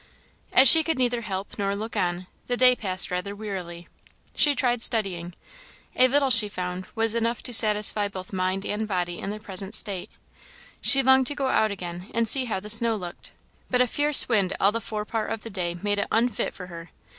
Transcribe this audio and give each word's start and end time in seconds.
As 0.51 0.67
she 0.67 0.83
could 0.83 0.97
neither 0.97 1.21
help 1.21 1.59
nor 1.59 1.75
look 1.75 1.95
on, 1.95 2.25
the 2.47 2.57
day 2.57 2.75
passed 2.75 3.11
rather 3.11 3.35
wearily. 3.35 3.87
She 4.35 4.55
tried 4.55 4.81
studying; 4.81 5.35
a 5.95 6.07
very 6.07 6.09
little, 6.09 6.31
she 6.31 6.49
found, 6.49 6.87
was 6.95 7.13
enough 7.13 7.43
to 7.43 7.53
satisfy 7.53 8.07
both 8.07 8.33
mind 8.33 8.65
and 8.65 8.87
body 8.87 9.19
in 9.19 9.29
their 9.29 9.37
present 9.37 9.75
state. 9.75 10.09
She 10.81 11.03
longed 11.03 11.27
to 11.27 11.35
go 11.35 11.49
out 11.49 11.69
again 11.69 12.09
and 12.15 12.27
see 12.27 12.45
how 12.45 12.59
the 12.59 12.67
snow 12.67 12.95
looked, 12.95 13.29
but 13.69 13.79
a 13.79 13.85
fierce 13.85 14.27
wind 14.27 14.53
all 14.59 14.71
the 14.71 14.81
fore 14.81 15.05
part 15.05 15.29
of 15.31 15.43
the 15.43 15.51
day 15.51 15.75
made 15.83 15.99
it 15.99 16.07
unfit 16.11 16.55
for 16.55 16.65
her. 16.65 16.89